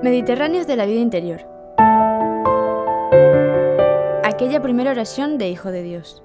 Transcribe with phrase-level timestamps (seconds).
[0.00, 1.40] Mediterráneos de la vida interior.
[4.22, 6.22] Aquella primera oración de Hijo de Dios.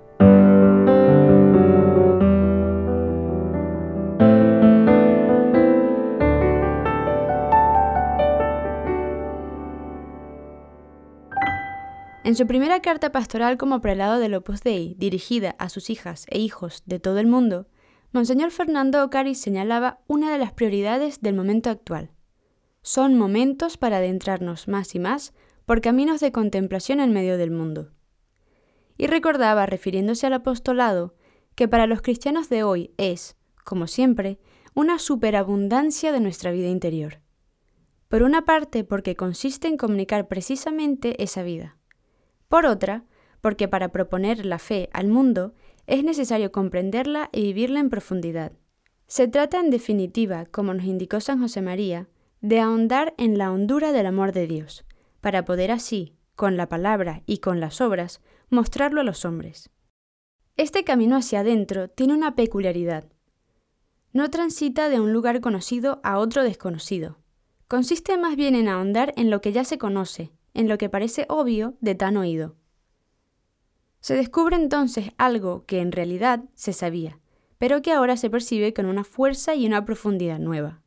[12.24, 16.38] En su primera carta pastoral como prelado del Opus Dei, dirigida a sus hijas e
[16.38, 17.66] hijos de todo el mundo,
[18.12, 22.12] Monseñor Fernando Ocari señalaba una de las prioridades del momento actual.
[22.84, 25.34] Son momentos para adentrarnos más y más
[25.66, 27.92] por caminos de contemplación en medio del mundo.
[28.96, 31.16] Y recordaba, refiriéndose al apostolado,
[31.56, 34.40] que para los cristianos de hoy es, como siempre,
[34.76, 37.22] una superabundancia de nuestra vida interior.
[38.10, 41.78] Por una parte, porque consiste en comunicar precisamente esa vida
[42.54, 43.04] por otra,
[43.42, 45.56] porque para proponer la fe al mundo
[45.88, 48.52] es necesario comprenderla y vivirla en profundidad.
[49.08, 52.10] Se trata, en definitiva, como nos indicó San José María,
[52.44, 54.84] de ahondar en la hondura del amor de Dios,
[55.22, 59.70] para poder así, con la palabra y con las obras, mostrarlo a los hombres.
[60.58, 63.06] Este camino hacia adentro tiene una peculiaridad.
[64.12, 67.18] No transita de un lugar conocido a otro desconocido.
[67.70, 71.26] Consiste más bien en ahondar en lo que ya se conoce, en lo que parece
[71.30, 72.58] obvio de tan oído.
[74.02, 77.22] Se descubre entonces algo que en realidad se sabía,
[77.58, 80.83] pero que ahora se percibe con una fuerza y una profundidad nueva.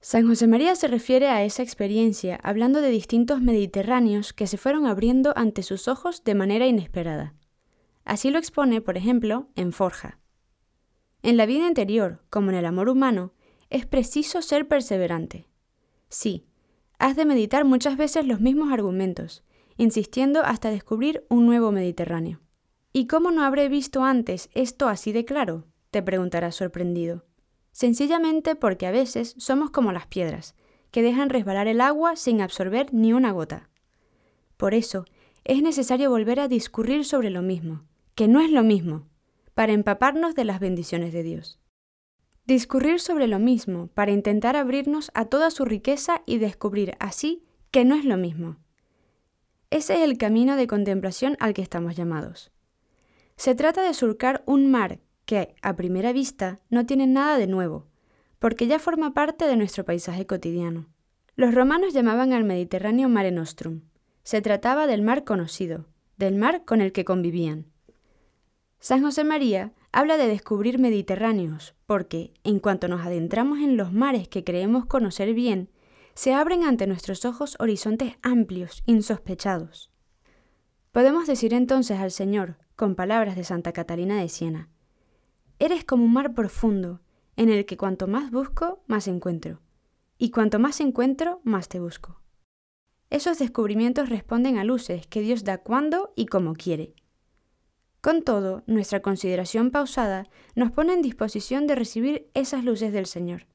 [0.00, 4.86] San José María se refiere a esa experiencia hablando de distintos mediterráneos que se fueron
[4.86, 7.34] abriendo ante sus ojos de manera inesperada.
[8.04, 10.18] Así lo expone, por ejemplo, en Forja.
[11.22, 13.32] En la vida interior, como en el amor humano,
[13.70, 15.46] es preciso ser perseverante.
[16.08, 16.46] Sí,
[16.98, 19.42] has de meditar muchas veces los mismos argumentos,
[19.76, 22.40] insistiendo hasta descubrir un nuevo Mediterráneo.
[22.92, 25.66] ¿Y cómo no habré visto antes esto así de claro?
[25.90, 27.24] te preguntarás sorprendido.
[27.78, 30.56] Sencillamente porque a veces somos como las piedras,
[30.90, 33.70] que dejan resbalar el agua sin absorber ni una gota.
[34.56, 35.04] Por eso,
[35.44, 37.84] es necesario volver a discurrir sobre lo mismo,
[38.16, 39.06] que no es lo mismo,
[39.54, 41.60] para empaparnos de las bendiciones de Dios.
[42.46, 47.84] Discurrir sobre lo mismo para intentar abrirnos a toda su riqueza y descubrir así que
[47.84, 48.56] no es lo mismo.
[49.70, 52.50] Ese es el camino de contemplación al que estamos llamados.
[53.36, 57.86] Se trata de surcar un mar que, a primera vista, no tiene nada de nuevo,
[58.38, 60.86] porque ya forma parte de nuestro paisaje cotidiano.
[61.36, 63.82] Los romanos llamaban al Mediterráneo Mare Nostrum.
[64.22, 65.84] Se trataba del mar conocido,
[66.16, 67.66] del mar con el que convivían.
[68.80, 74.28] San José María habla de descubrir mediterráneos, porque, en cuanto nos adentramos en los mares
[74.28, 75.68] que creemos conocer bien,
[76.14, 79.92] se abren ante nuestros ojos horizontes amplios, insospechados.
[80.90, 84.70] Podemos decir entonces al Señor, con palabras de Santa Catalina de Siena,
[85.58, 87.00] Eres como un mar profundo,
[87.36, 89.60] en el que cuanto más busco, más encuentro,
[90.18, 92.20] y cuanto más encuentro, más te busco.
[93.10, 96.94] Esos descubrimientos responden a luces que Dios da cuando y como quiere,
[98.00, 103.46] con todo, nuestra consideración pausada nos pone en disposición de recibir esas luces del Señor.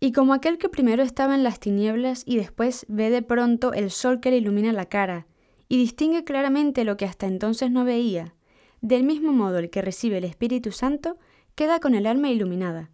[0.00, 3.92] Y como aquel que primero estaba en las tinieblas y después ve de pronto el
[3.92, 5.26] sol que le ilumina la cara
[5.68, 8.34] y distingue claramente lo que hasta entonces no veía,
[8.80, 11.16] del mismo modo el que recibe el Espíritu Santo
[11.54, 12.90] queda con el alma iluminada,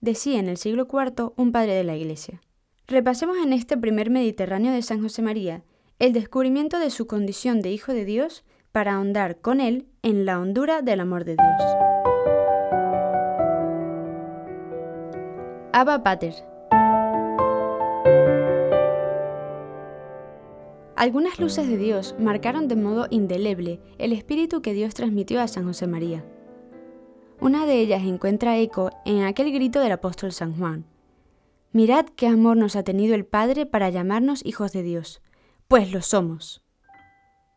[0.00, 2.40] decía en el siglo IV un padre de la Iglesia.
[2.88, 5.62] Repasemos en este primer Mediterráneo de San José María
[6.00, 10.40] el descubrimiento de su condición de Hijo de Dios para ahondar con Él en la
[10.40, 11.62] hondura del amor de Dios.
[15.72, 16.34] Abba Pater
[20.96, 25.64] Algunas luces de Dios marcaron de modo indeleble el espíritu que Dios transmitió a San
[25.64, 26.24] José María.
[27.42, 30.84] Una de ellas encuentra eco en aquel grito del apóstol San Juan.
[31.72, 35.22] Mirad qué amor nos ha tenido el Padre para llamarnos hijos de Dios,
[35.66, 36.62] pues lo somos.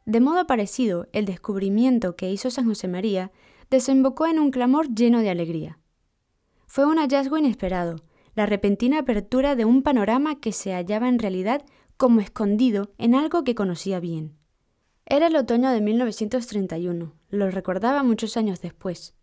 [0.05, 3.33] De modo parecido, el descubrimiento que hizo San José María
[3.69, 5.79] desembocó en un clamor lleno de alegría.
[6.65, 7.97] Fue un hallazgo inesperado,
[8.35, 11.61] la repentina apertura de un panorama que se hallaba en realidad
[11.97, 14.37] como escondido en algo que conocía bien.
[15.05, 19.13] Era el otoño de 1931, lo recordaba muchos años después.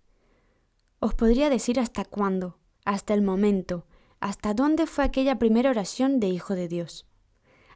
[1.00, 3.86] Os podría decir hasta cuándo, hasta el momento,
[4.20, 7.06] hasta dónde fue aquella primera oración de Hijo de Dios.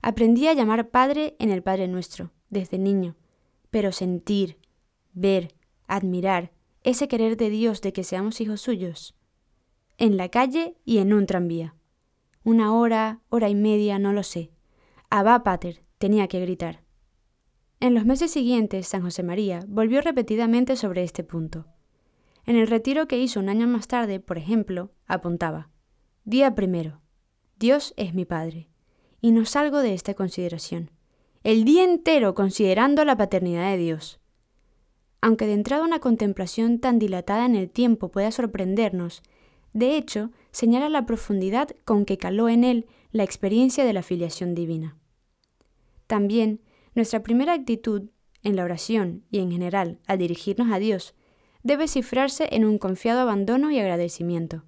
[0.03, 3.17] Aprendí a llamar Padre en el Padre Nuestro desde niño,
[3.71, 4.59] pero sentir,
[5.15, 5.55] ver,
[5.87, 9.15] admirar ese querer de Dios de que seamos hijos suyos.
[9.97, 11.75] En la calle y en un tranvía.
[12.43, 14.51] Una hora, hora y media, no lo sé.
[15.09, 16.83] Abba Pater tenía que gritar.
[17.81, 21.67] En los meses siguientes, San José María volvió repetidamente sobre este punto.
[22.47, 25.71] En el retiro que hizo un año más tarde, por ejemplo, apuntaba:
[26.25, 27.01] Día primero.
[27.59, 28.69] Dios es mi Padre.
[29.21, 30.91] y no salgo de esta consideración.
[31.45, 34.21] El día entero considerando la paternidad de Dios.
[35.23, 39.23] Aunque de entrada una contemplación tan dilatada en el tiempo pueda sorprendernos,
[39.73, 44.55] de hecho, señala la profundidad con que caló en él la experiencia de la filiación
[44.55, 44.99] divina.
[46.07, 46.61] También,
[46.95, 48.11] nuestra primera actitud
[48.43, 51.15] en la oración y en general al dirigirnos a Dios
[51.65, 54.63] debe cifrarse en un confiado abandono y agradecimiento.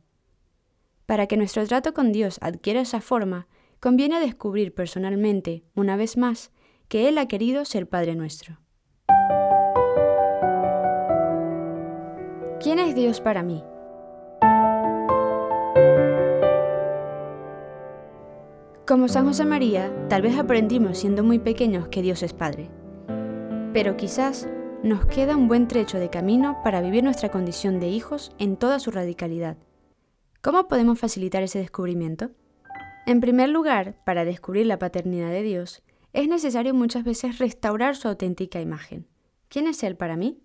[1.05, 3.47] Para que nuestro trato con Dios adquiera esa forma,
[3.79, 6.51] conviene descubrir personalmente, una vez más,
[6.89, 8.59] que Él ha querido ser Padre nuestro.
[12.61, 13.63] ¿Quién es Dios para mí?
[18.87, 22.71] Como San José María, tal vez aprendimos siendo muy pequeños que Dios es Padre.
[23.73, 24.49] Pero quizás
[24.87, 28.79] nos queda un buen trecho de camino para vivir nuestra condición de hijos en toda
[28.79, 29.57] su radicalidad.
[30.43, 32.31] ¿Cómo podemos facilitar ese descubrimiento?
[33.05, 38.07] En primer lugar, para descubrir la paternidad de Dios, es necesario muchas veces restaurar su
[38.07, 39.09] auténtica imagen.
[39.49, 40.39] ¿Quién es Él para mí?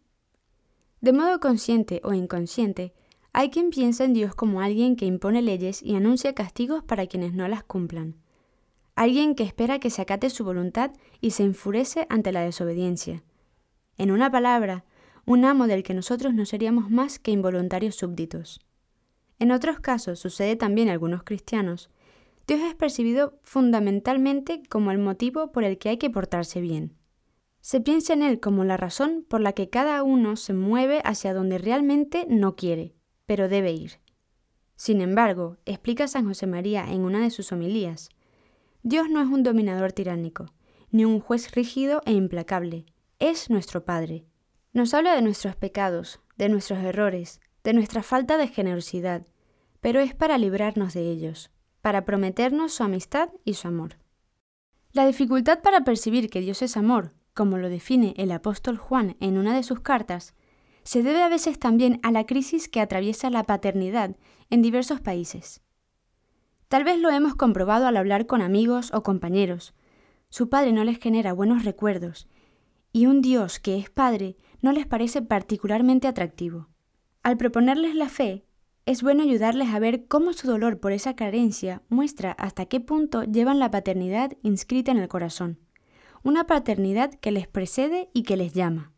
[1.01, 2.93] De modo consciente o inconsciente,
[3.33, 7.33] hay quien piensa en Dios como alguien que impone leyes y anuncia castigos para quienes
[7.33, 8.15] no las cumplan.
[8.95, 10.91] Alguien que espera que se acate su voluntad
[11.21, 13.23] y se enfurece ante la desobediencia.
[14.01, 14.83] En una palabra,
[15.27, 18.59] un amo del que nosotros no seríamos más que involuntarios súbditos.
[19.37, 21.91] En otros casos, sucede también a algunos cristianos,
[22.47, 26.97] Dios es percibido fundamentalmente como el motivo por el que hay que portarse bien.
[27.59, 31.35] Se piensa en Él como la razón por la que cada uno se mueve hacia
[31.35, 32.95] donde realmente no quiere,
[33.27, 33.99] pero debe ir.
[34.77, 38.09] Sin embargo, explica San José María en una de sus homilías,
[38.81, 40.47] Dios no es un dominador tiránico,
[40.89, 42.87] ni un juez rígido e implacable,
[43.21, 44.25] es nuestro Padre.
[44.73, 49.27] Nos habla de nuestros pecados, de nuestros errores, de nuestra falta de generosidad,
[49.79, 51.51] pero es para librarnos de ellos,
[51.81, 53.99] para prometernos su amistad y su amor.
[54.91, 59.37] La dificultad para percibir que Dios es amor, como lo define el apóstol Juan en
[59.37, 60.33] una de sus cartas,
[60.83, 64.15] se debe a veces también a la crisis que atraviesa la paternidad
[64.49, 65.61] en diversos países.
[66.69, 69.75] Tal vez lo hemos comprobado al hablar con amigos o compañeros.
[70.31, 72.27] Su padre no les genera buenos recuerdos
[72.91, 76.67] y un Dios que es padre no les parece particularmente atractivo.
[77.23, 78.45] Al proponerles la fe,
[78.85, 83.23] es bueno ayudarles a ver cómo su dolor por esa carencia muestra hasta qué punto
[83.23, 85.59] llevan la paternidad inscrita en el corazón,
[86.23, 88.91] una paternidad que les precede y que les llama.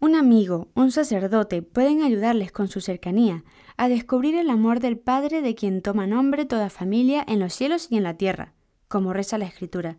[0.00, 3.44] Un amigo, un sacerdote pueden ayudarles con su cercanía
[3.76, 7.88] a descubrir el amor del Padre de quien toma nombre toda familia en los cielos
[7.90, 8.54] y en la tierra,
[8.86, 9.98] como reza la Escritura,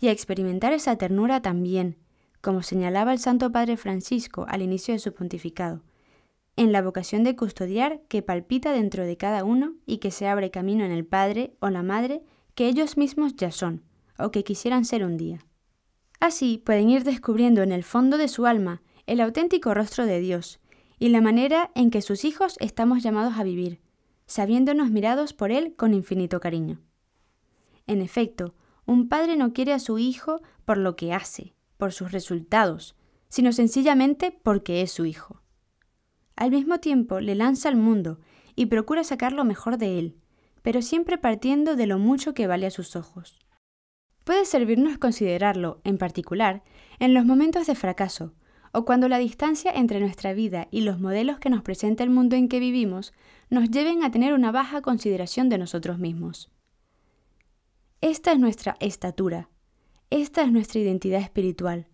[0.00, 1.98] y a experimentar esa ternura también,
[2.46, 5.82] como señalaba el Santo Padre Francisco al inicio de su pontificado,
[6.54, 10.52] en la vocación de custodiar que palpita dentro de cada uno y que se abre
[10.52, 12.22] camino en el Padre o la Madre
[12.54, 13.82] que ellos mismos ya son,
[14.16, 15.44] o que quisieran ser un día.
[16.20, 20.60] Así pueden ir descubriendo en el fondo de su alma el auténtico rostro de Dios
[21.00, 23.80] y la manera en que sus hijos estamos llamados a vivir,
[24.26, 26.78] sabiéndonos mirados por Él con infinito cariño.
[27.88, 28.54] En efecto,
[28.84, 32.96] un padre no quiere a su hijo por lo que hace, por sus resultados,
[33.28, 35.42] sino sencillamente porque es su hijo.
[36.36, 38.20] Al mismo tiempo le lanza al mundo
[38.54, 40.16] y procura sacar lo mejor de él,
[40.62, 43.38] pero siempre partiendo de lo mucho que vale a sus ojos.
[44.24, 46.64] Puede servirnos considerarlo, en particular,
[46.98, 48.34] en los momentos de fracaso,
[48.72, 52.36] o cuando la distancia entre nuestra vida y los modelos que nos presenta el mundo
[52.36, 53.14] en que vivimos
[53.48, 56.50] nos lleven a tener una baja consideración de nosotros mismos.
[58.00, 59.48] Esta es nuestra estatura,
[60.10, 61.86] esta es nuestra identidad espiritual.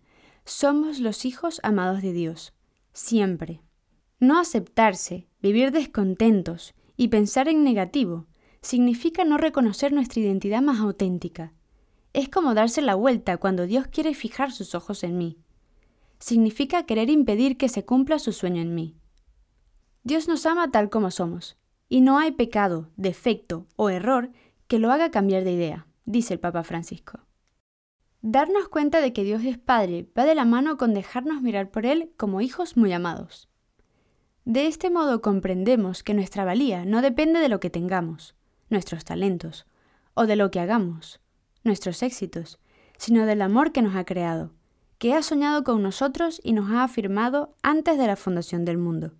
[0.45, 2.53] Somos los hijos amados de Dios,
[2.91, 3.61] siempre.
[4.19, 8.27] No aceptarse, vivir descontentos y pensar en negativo
[8.61, 11.53] significa no reconocer nuestra identidad más auténtica.
[12.13, 15.37] Es como darse la vuelta cuando Dios quiere fijar sus ojos en mí
[16.23, 18.95] significa querer impedir que se cumpla su sueño en mí.
[20.05, 21.57] Dios nos ama tal como somos,
[21.89, 24.31] y no hay pecado, defecto o error
[24.67, 27.19] que lo haga cambiar de idea, dice el Papa Francisco.
[28.25, 31.85] Darnos cuenta de que Dios es Padre va de la mano con dejarnos mirar por
[31.85, 33.49] Él como hijos muy amados.
[34.45, 38.33] De este modo comprendemos que nuestra valía no depende de lo que tengamos,
[38.69, 39.65] nuestros talentos,
[40.13, 41.19] o de lo que hagamos,
[41.65, 42.59] nuestros éxitos,
[42.97, 44.53] sino del amor que nos ha creado,
[44.99, 49.11] que ha soñado con nosotros y nos ha afirmado antes de la fundación del mundo.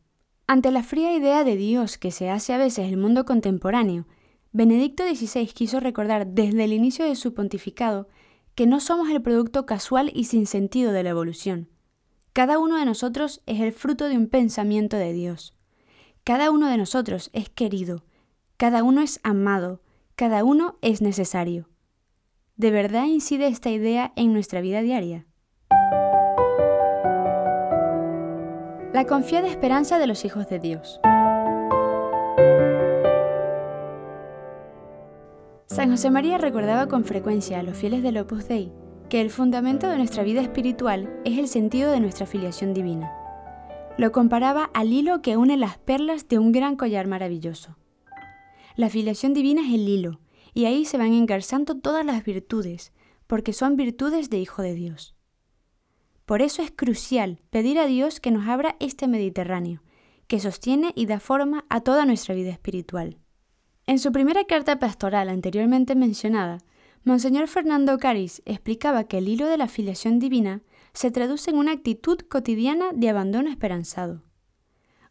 [0.47, 4.07] Ante la fría idea de Dios que se hace a veces el mundo contemporáneo,
[4.53, 8.07] Benedicto XVI quiso recordar desde el inicio de su pontificado
[8.55, 11.69] que no somos el producto casual y sin sentido de la evolución.
[12.33, 15.55] Cada uno de nosotros es el fruto de un pensamiento de Dios.
[16.23, 18.03] Cada uno de nosotros es querido,
[18.57, 19.81] cada uno es amado,
[20.15, 21.69] cada uno es necesario.
[22.55, 25.25] ¿De verdad incide esta idea en nuestra vida diaria?
[28.93, 30.99] La confiada esperanza de los hijos de Dios.
[35.73, 38.71] San José María recordaba con frecuencia a los fieles del Opus Dei
[39.09, 43.11] que el fundamento de nuestra vida espiritual es el sentido de nuestra filiación divina.
[43.97, 47.75] Lo comparaba al hilo que une las perlas de un gran collar maravilloso.
[48.75, 50.19] La filiación divina es el hilo,
[50.53, 52.93] y ahí se van engarzando todas las virtudes,
[53.25, 55.15] porque son virtudes de Hijo de Dios.
[56.27, 59.81] Por eso es crucial pedir a Dios que nos abra este Mediterráneo,
[60.27, 63.22] que sostiene y da forma a toda nuestra vida espiritual.
[63.85, 66.59] En su primera carta pastoral anteriormente mencionada,
[67.03, 70.61] Monseñor Fernando Caris explicaba que el hilo de la filiación divina
[70.93, 74.23] se traduce en una actitud cotidiana de abandono esperanzado.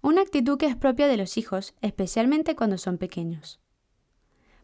[0.00, 3.60] Una actitud que es propia de los hijos, especialmente cuando son pequeños.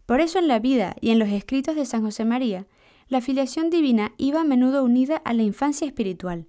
[0.07, 2.67] Por eso en la vida y en los escritos de San José María,
[3.09, 6.47] la filiación divina iba a menudo unida a la infancia espiritual.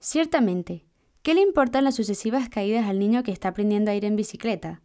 [0.00, 0.84] Ciertamente,
[1.22, 4.82] ¿qué le importan las sucesivas caídas al niño que está aprendiendo a ir en bicicleta?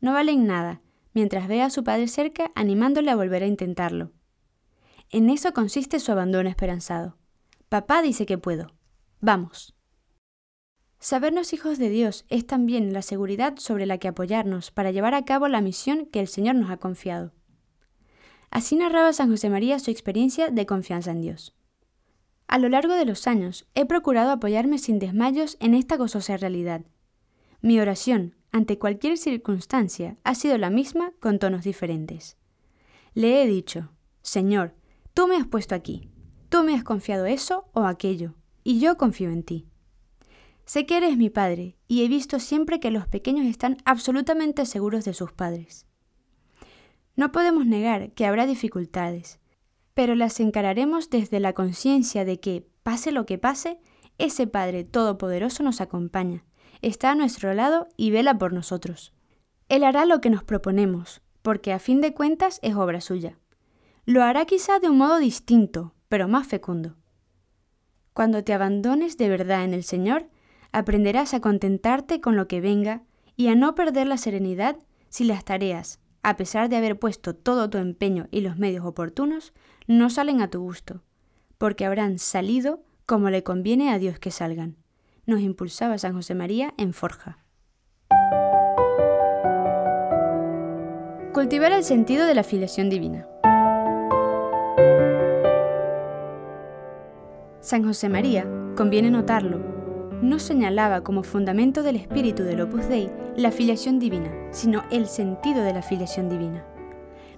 [0.00, 0.81] No valen nada,
[1.14, 4.12] mientras ve a su padre cerca animándole a volver a intentarlo.
[5.10, 7.18] En eso consiste su abandono esperanzado.
[7.68, 8.72] Papá dice que puedo.
[9.20, 9.74] Vamos.
[10.98, 15.24] Sabernos hijos de Dios es también la seguridad sobre la que apoyarnos para llevar a
[15.24, 17.32] cabo la misión que el Señor nos ha confiado.
[18.50, 21.54] Así narraba San José María su experiencia de confianza en Dios.
[22.46, 26.82] A lo largo de los años he procurado apoyarme sin desmayos en esta gozosa realidad.
[27.62, 32.36] Mi oración, ante cualquier circunstancia, ha sido la misma con tonos diferentes.
[33.14, 33.90] Le he dicho,
[34.22, 34.74] Señor,
[35.14, 36.10] tú me has puesto aquí,
[36.48, 39.66] tú me has confiado eso o aquello, y yo confío en ti.
[40.64, 45.04] Sé que eres mi padre, y he visto siempre que los pequeños están absolutamente seguros
[45.04, 45.86] de sus padres.
[47.16, 49.40] No podemos negar que habrá dificultades,
[49.94, 53.80] pero las encararemos desde la conciencia de que, pase lo que pase,
[54.18, 56.44] ese Padre Todopoderoso nos acompaña,
[56.82, 59.12] está a nuestro lado y vela por nosotros.
[59.68, 63.38] Él hará lo que nos proponemos, porque a fin de cuentas es obra suya.
[64.04, 66.96] Lo hará quizá de un modo distinto, pero más fecundo.
[68.12, 70.28] Cuando te abandones de verdad en el Señor,
[70.72, 73.02] aprenderás a contentarte con lo que venga
[73.36, 74.76] y a no perder la serenidad
[75.08, 79.52] si las tareas, a pesar de haber puesto todo tu empeño y los medios oportunos,
[79.86, 81.02] no salen a tu gusto,
[81.58, 84.81] porque habrán salido como le conviene a Dios que salgan.
[85.24, 87.38] Nos impulsaba San José María en Forja.
[91.32, 93.28] Cultivar el sentido de la filiación divina.
[97.60, 99.58] San José María, conviene notarlo,
[100.22, 105.62] no señalaba como fundamento del espíritu del Opus Dei la filiación divina, sino el sentido
[105.62, 106.66] de la filiación divina.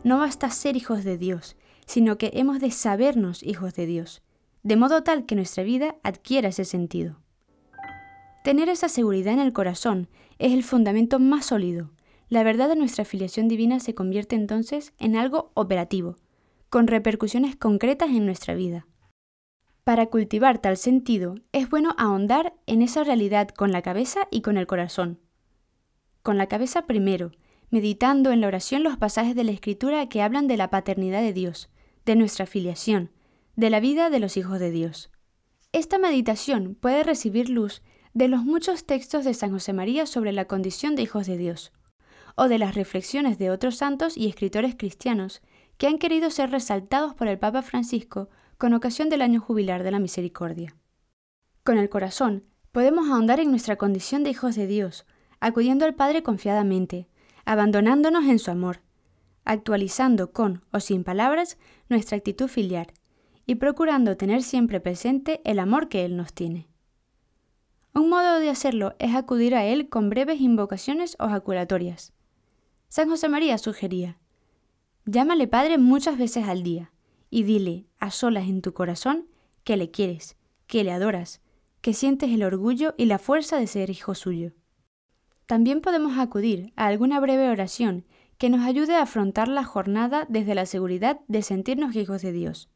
[0.04, 4.22] No basta ser hijos de Dios, sino que hemos de sabernos hijos de Dios,
[4.62, 7.23] de modo tal que nuestra vida adquiera ese sentido.
[8.44, 10.06] Tener esa seguridad en el corazón
[10.38, 11.92] es el fundamento más sólido.
[12.28, 16.16] La verdad de nuestra filiación divina se convierte entonces en algo operativo,
[16.68, 18.86] con repercusiones concretas en nuestra vida.
[19.82, 24.58] Para cultivar tal sentido, es bueno ahondar en esa realidad con la cabeza y con
[24.58, 25.20] el corazón.
[26.22, 27.30] Con la cabeza primero,
[27.70, 31.32] meditando en la oración los pasajes de la Escritura que hablan de la paternidad de
[31.32, 31.70] Dios,
[32.04, 33.10] de nuestra filiación,
[33.56, 35.10] de la vida de los hijos de Dios.
[35.72, 37.80] Esta meditación puede recibir luz
[38.14, 41.72] de los muchos textos de San José María sobre la condición de hijos de Dios,
[42.36, 45.42] o de las reflexiones de otros santos y escritores cristianos
[45.78, 49.90] que han querido ser resaltados por el Papa Francisco con ocasión del año jubilar de
[49.90, 50.76] la misericordia.
[51.64, 55.06] Con el corazón podemos ahondar en nuestra condición de hijos de Dios,
[55.40, 57.08] acudiendo al Padre confiadamente,
[57.44, 58.80] abandonándonos en su amor,
[59.44, 62.92] actualizando con o sin palabras nuestra actitud filial
[63.44, 66.68] y procurando tener siempre presente el amor que Él nos tiene.
[67.94, 72.12] Un modo de hacerlo es acudir a Él con breves invocaciones o jaculatorias.
[72.88, 74.18] San José María sugería,
[75.06, 76.92] llámale Padre muchas veces al día,
[77.30, 79.28] y dile a solas en tu corazón
[79.62, 80.36] que le quieres,
[80.66, 81.40] que le adoras,
[81.80, 84.52] que sientes el orgullo y la fuerza de ser hijo suyo.
[85.46, 88.06] También podemos acudir a alguna breve oración
[88.38, 92.70] que nos ayude a afrontar la jornada desde la seguridad de sentirnos hijos de Dios,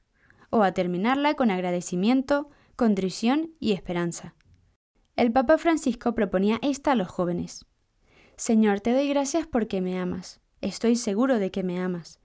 [0.51, 4.35] o a terminarla con agradecimiento, contrición y esperanza.
[5.19, 7.67] El Papa Francisco proponía esta a los jóvenes.
[8.37, 10.41] Señor, te doy gracias porque me amas.
[10.61, 12.21] Estoy seguro de que me amas.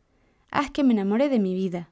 [0.51, 1.89] Haz que me enamore de mi vida,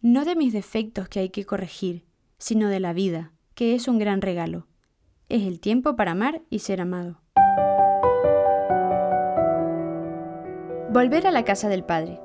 [0.00, 2.04] no de mis defectos que hay que corregir,
[2.38, 4.68] sino de la vida, que es un gran regalo.
[5.28, 7.20] Es el tiempo para amar y ser amado.
[10.92, 12.20] Volver a la casa del Padre.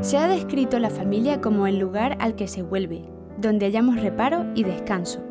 [0.00, 3.04] Se ha descrito la familia como el lugar al que se vuelve,
[3.36, 5.26] donde hallamos reparo y descanso.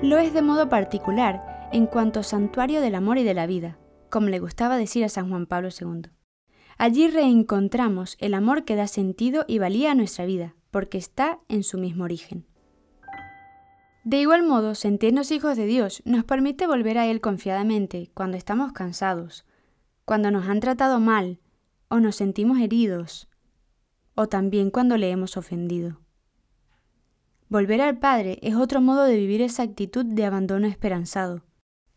[0.00, 3.78] Lo es de modo particular en cuanto santuario del amor y de la vida,
[4.10, 6.10] como le gustaba decir a San Juan Pablo II.
[6.78, 11.64] Allí reencontramos el amor que da sentido y valía a nuestra vida, porque está en
[11.64, 12.46] su mismo origen.
[14.04, 18.72] De igual modo, sentirnos hijos de Dios nos permite volver a Él confiadamente cuando estamos
[18.72, 19.44] cansados,
[20.04, 21.40] cuando nos han tratado mal
[21.88, 23.28] o nos sentimos heridos,
[24.14, 26.00] o también cuando le hemos ofendido.
[27.48, 31.44] Volver al Padre es otro modo de vivir esa actitud de abandono esperanzado.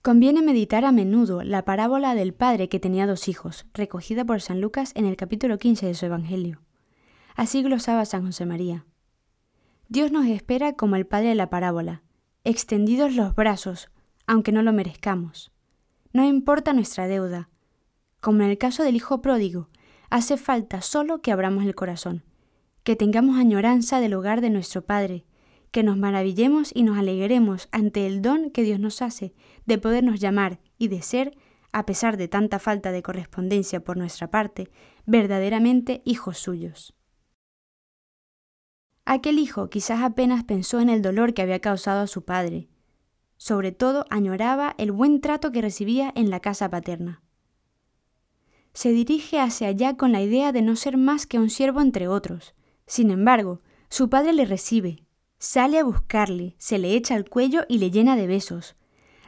[0.02, 4.62] Conviene meditar a menudo la parábola del padre que tenía dos hijos, recogida por San
[4.62, 6.62] Lucas en el capítulo 15 de su Evangelio.
[7.36, 8.86] Así glosaba San José María.
[9.90, 12.04] Dios nos espera como el padre de la parábola,
[12.44, 13.90] extendidos los brazos,
[14.26, 15.52] aunque no lo merezcamos.
[16.14, 17.50] No importa nuestra deuda.
[18.22, 19.70] Como en el caso del hijo pródigo,
[20.10, 22.24] hace falta solo que abramos el corazón,
[22.84, 25.26] que tengamos añoranza del hogar de nuestro Padre,
[25.72, 29.34] que nos maravillemos y nos alegremos ante el don que Dios nos hace
[29.66, 31.38] de podernos llamar y de ser,
[31.72, 34.72] a pesar de tanta falta de correspondencia por nuestra parte,
[35.06, 36.96] verdaderamente hijos suyos.
[39.06, 42.68] Aquel hijo quizás apenas pensó en el dolor que había causado a su padre.
[43.38, 47.22] Sobre todo añoraba el buen trato que recibía en la casa paterna.
[48.78, 52.08] Se dirige hacia allá con la idea de no ser más que un siervo entre
[52.08, 52.54] otros.
[52.86, 55.04] Sin embargo, su padre le recibe,
[55.40, 58.76] Sale a buscarle, se le echa al cuello y le llena de besos,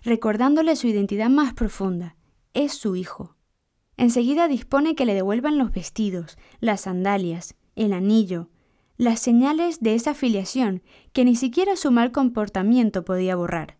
[0.03, 2.15] recordándole su identidad más profunda.
[2.53, 3.37] Es su hijo.
[3.97, 8.49] Enseguida dispone que le devuelvan los vestidos, las sandalias, el anillo,
[8.97, 13.79] las señales de esa filiación que ni siquiera su mal comportamiento podía borrar.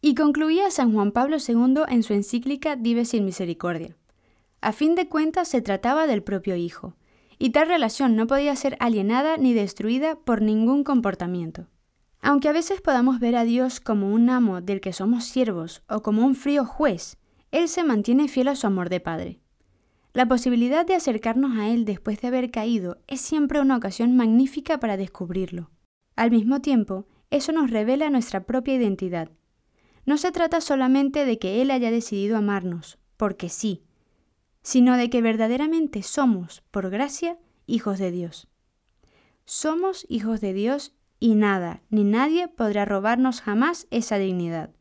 [0.00, 3.96] Y concluía San Juan Pablo II en su encíclica Dive sin Misericordia.
[4.60, 6.96] A fin de cuentas se trataba del propio Hijo,
[7.38, 11.68] y tal relación no podía ser alienada ni destruida por ningún comportamiento.
[12.20, 16.02] Aunque a veces podamos ver a Dios como un amo del que somos siervos o
[16.02, 17.16] como un frío juez,
[17.52, 19.40] Él se mantiene fiel a su amor de Padre.
[20.12, 24.80] La posibilidad de acercarnos a Él después de haber caído es siempre una ocasión magnífica
[24.80, 25.70] para descubrirlo.
[26.16, 29.30] Al mismo tiempo, eso nos revela nuestra propia identidad.
[30.04, 33.84] No se trata solamente de que Él haya decidido amarnos, porque sí,
[34.68, 38.48] sino de que verdaderamente somos, por gracia, hijos de Dios.
[39.46, 44.74] Somos hijos de Dios y nada ni nadie podrá robarnos jamás esa dignidad,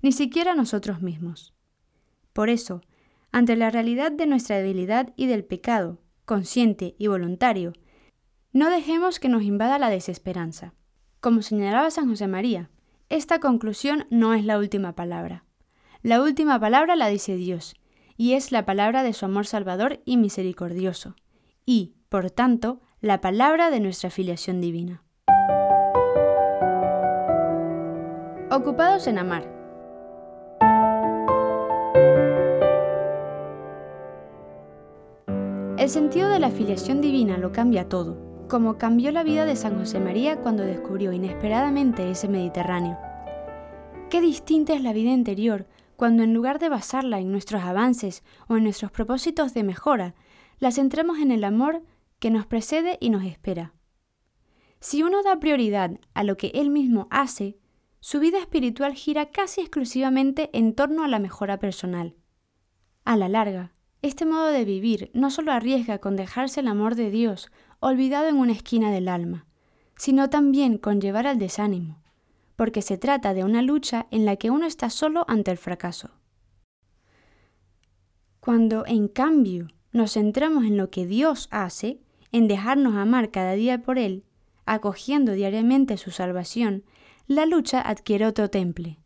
[0.00, 1.52] ni siquiera nosotros mismos.
[2.32, 2.80] Por eso,
[3.30, 7.74] ante la realidad de nuestra debilidad y del pecado, consciente y voluntario,
[8.54, 10.72] no dejemos que nos invada la desesperanza.
[11.20, 12.70] Como señalaba San José María,
[13.10, 15.44] esta conclusión no es la última palabra.
[16.02, 17.74] La última palabra la dice Dios,
[18.20, 21.16] y es la palabra de su amor salvador y misericordioso,
[21.64, 25.02] y, por tanto, la palabra de nuestra filiación divina.
[28.50, 29.44] Ocupados en amar.
[35.78, 38.18] El sentido de la filiación divina lo cambia todo,
[38.50, 42.98] como cambió la vida de San José María cuando descubrió inesperadamente ese Mediterráneo.
[44.10, 45.64] Qué distinta es la vida interior
[46.00, 50.14] cuando en lugar de basarla en nuestros avances o en nuestros propósitos de mejora,
[50.58, 51.82] la centramos en el amor
[52.18, 53.74] que nos precede y nos espera.
[54.80, 57.58] Si uno da prioridad a lo que él mismo hace,
[57.98, 62.16] su vida espiritual gira casi exclusivamente en torno a la mejora personal.
[63.04, 67.10] A la larga, este modo de vivir no solo arriesga con dejarse el amor de
[67.10, 69.44] Dios olvidado en una esquina del alma,
[69.98, 71.99] sino también con llevar al desánimo,
[72.60, 76.10] porque se trata de una lucha en la que uno está solo ante el fracaso.
[78.38, 83.80] Cuando, en cambio, nos centramos en lo que Dios hace, en dejarnos amar cada día
[83.80, 84.24] por Él,
[84.66, 86.84] acogiendo diariamente su salvación,
[87.26, 88.98] la lucha adquiere otro temple.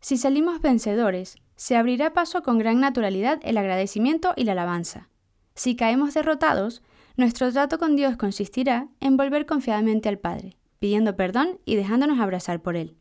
[0.00, 5.08] Si salimos vencedores, se abrirá paso con gran naturalidad el agradecimiento y la alabanza.
[5.54, 6.82] Si caemos derrotados,
[7.16, 12.60] nuestro trato con Dios consistirá en volver confiadamente al Padre pidiendo perdón y dejándonos abrazar
[12.60, 12.96] por él.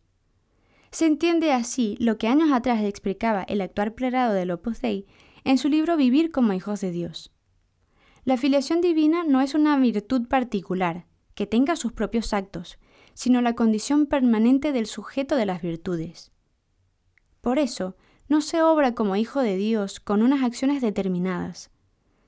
[0.91, 5.07] Se entiende así lo que años atrás explicaba el actual prelado del Opus Dei
[5.45, 7.31] en su libro Vivir como hijos de Dios.
[8.23, 12.77] La filiación divina no es una virtud particular, que tenga sus propios actos,
[13.15, 16.31] sino la condición permanente del sujeto de las virtudes.
[17.41, 17.95] Por eso,
[18.27, 21.71] no se obra como hijo de Dios con unas acciones determinadas.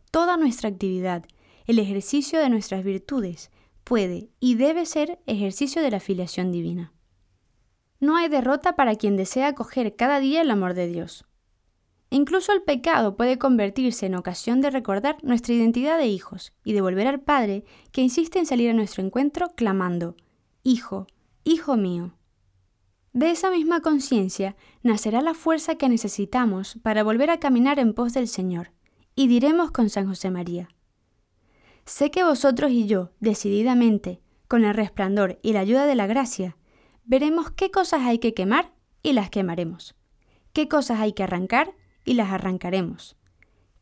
[0.09, 1.27] Toda nuestra actividad,
[1.67, 3.51] el ejercicio de nuestras virtudes,
[3.83, 6.93] puede y debe ser ejercicio de la filiación divina.
[7.99, 11.25] No hay derrota para quien desea acoger cada día el amor de Dios.
[12.09, 16.81] incluso el pecado puede convertirse en ocasión de recordar nuestra identidad de hijos y de
[16.81, 20.15] volver al Padre que insiste en salir a nuestro encuentro clamando,
[20.61, 21.07] Hijo,
[21.43, 22.13] Hijo mío.
[23.13, 28.13] De esa misma conciencia nacerá la fuerza que necesitamos para volver a caminar en pos
[28.13, 28.71] del Señor,
[29.15, 30.69] y diremos con San José María,
[31.85, 36.57] Sé que vosotros y yo, decididamente, con el resplandor y la ayuda de la gracia,
[37.03, 39.95] veremos qué cosas hay que quemar y las quemaremos,
[40.53, 41.73] qué cosas hay que arrancar
[42.05, 43.17] y las arrancaremos,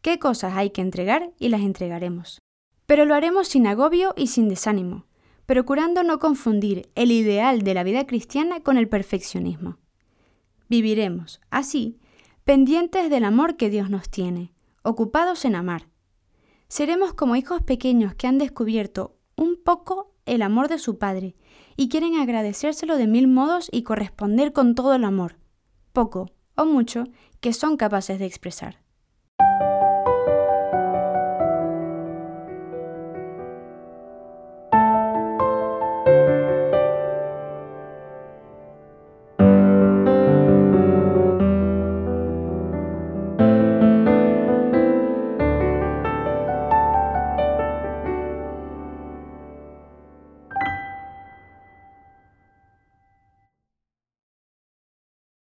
[0.01, 2.39] qué cosas hay que entregar y las entregaremos.
[2.87, 5.05] Pero lo haremos sin agobio y sin desánimo,
[5.45, 9.77] procurando no confundir el ideal de la vida cristiana con el perfeccionismo.
[10.69, 11.99] Viviremos, así,
[12.45, 15.90] pendientes del amor que Dios nos tiene, ocupados en amar,
[16.71, 21.35] Seremos como hijos pequeños que han descubierto un poco el amor de su padre
[21.75, 25.35] y quieren agradecérselo de mil modos y corresponder con todo el amor,
[25.91, 27.03] poco o mucho,
[27.41, 28.80] que son capaces de expresar.